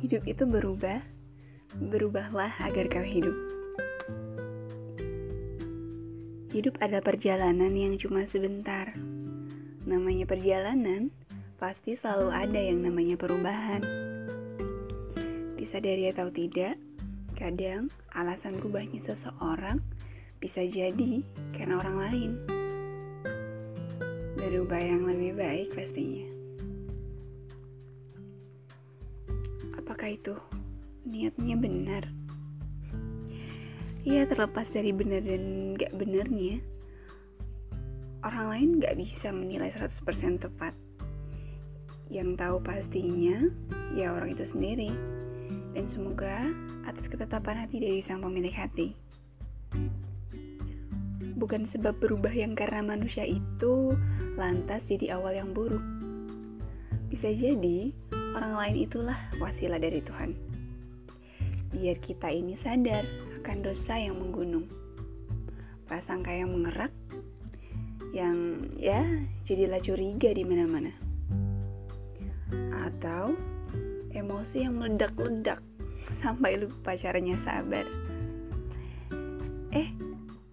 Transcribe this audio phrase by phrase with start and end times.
[0.00, 1.04] Hidup itu berubah,
[1.76, 3.36] berubahlah agar kau hidup.
[6.56, 8.96] Hidup adalah perjalanan yang cuma sebentar.
[9.84, 11.12] Namanya perjalanan,
[11.60, 13.84] pasti selalu ada yang namanya perubahan.
[15.60, 16.80] Disadari atau tidak,
[17.36, 19.84] kadang alasan berubahnya seseorang
[20.40, 21.20] bisa jadi
[21.52, 22.30] karena orang lain.
[24.32, 26.39] Berubah yang lebih baik pastinya.
[29.90, 30.38] Apakah itu
[31.02, 32.06] niatnya benar?
[34.06, 36.62] Iya terlepas dari benar dan gak benernya
[38.22, 40.78] Orang lain gak bisa menilai 100% tepat.
[42.06, 43.50] Yang tahu pastinya
[43.90, 44.94] ya orang itu sendiri.
[45.74, 46.46] Dan semoga
[46.86, 48.94] atas ketetapan hati dari sang pemilik hati.
[51.34, 53.98] Bukan sebab berubah yang karena manusia itu
[54.38, 55.82] lantas jadi awal yang buruk.
[57.10, 57.90] Bisa jadi
[58.34, 60.50] orang lain itulah wasilah dari Tuhan
[61.70, 63.06] Biar kita ini sadar
[63.40, 64.66] akan dosa yang menggunung.
[65.86, 66.90] Prasangka yang mengerak,
[68.10, 69.06] yang ya
[69.46, 70.90] jadilah curiga di mana-mana.
[72.74, 73.38] Atau
[74.10, 75.62] emosi yang meledak-ledak
[76.10, 77.86] sampai lupa caranya sabar.
[79.70, 79.94] Eh,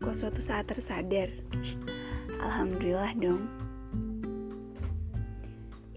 [0.00, 1.28] kok suatu saat tersadar?
[2.40, 3.61] Alhamdulillah dong.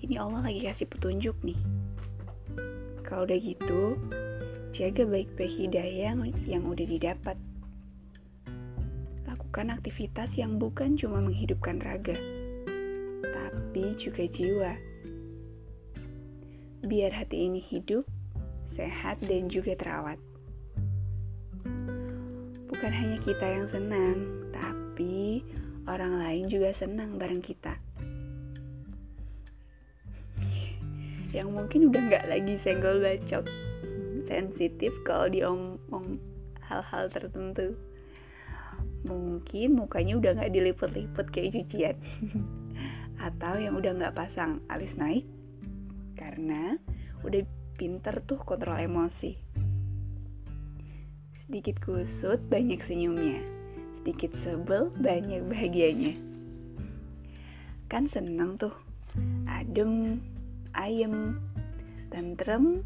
[0.05, 1.57] Ini Allah lagi kasih petunjuk nih.
[3.01, 3.97] Kalau udah gitu,
[4.75, 6.13] Jaga baik-baik hidayah
[6.45, 7.39] yang udah didapat.
[9.23, 12.19] Lakukan aktivitas yang bukan cuma menghidupkan raga,
[13.23, 14.75] tapi juga jiwa.
[16.83, 18.03] Biar hati ini hidup,
[18.67, 20.19] sehat, dan juga terawat.
[22.67, 25.39] Bukan hanya kita yang senang, tapi
[25.87, 27.79] orang lain juga senang bareng kita.
[31.35, 33.43] Yang mungkin udah nggak lagi senggol bacot
[34.23, 36.23] sensitif kalau diomong
[36.63, 37.75] hal-hal tertentu.
[39.03, 41.95] Mungkin mukanya udah nggak dilipet-lipet kayak cucian.
[43.27, 45.27] Atau yang udah nggak pasang alis naik
[46.15, 46.79] karena
[47.27, 47.43] udah
[47.75, 49.35] pinter tuh kontrol emosi.
[51.35, 53.43] Sedikit kusut banyak senyumnya.
[53.91, 56.15] Sedikit sebel banyak bahagianya.
[57.91, 58.73] Kan seneng tuh
[59.45, 60.23] adem
[60.75, 61.39] ayem
[62.11, 62.83] tentrem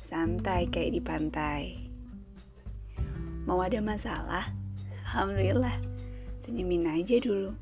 [0.00, 1.62] santai kayak di pantai.
[3.46, 4.50] Mau ada masalah?
[5.06, 5.76] Alhamdulillah,
[6.40, 7.54] senyumin aja dulu.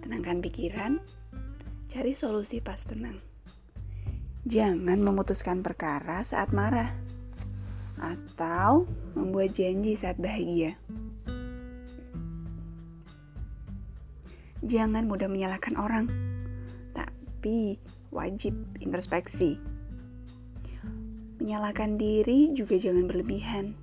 [0.00, 1.02] Tenangkan pikiran,
[1.90, 3.20] cari solusi pas tenang.
[4.46, 6.94] Jangan memutuskan perkara saat marah
[7.98, 8.86] atau
[9.18, 10.78] membuat janji saat bahagia.
[14.64, 16.06] Jangan mudah menyalahkan orang,
[17.36, 17.76] tapi
[18.08, 19.60] wajib introspeksi.
[21.36, 23.76] Menyalahkan diri juga jangan berlebihan.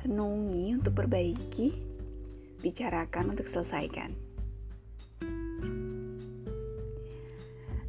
[0.00, 1.76] Renungi untuk perbaiki,
[2.64, 4.16] bicarakan untuk selesaikan.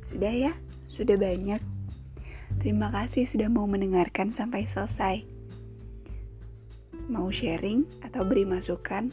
[0.04, 0.52] Sudah ya,
[0.92, 1.64] sudah banyak.
[2.60, 5.24] Terima kasih sudah mau mendengarkan sampai selesai.
[7.08, 9.08] Mau sharing atau beri masukan,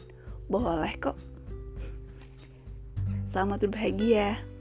[0.51, 1.15] boleh kok.
[3.31, 4.56] Selamat berbahagia.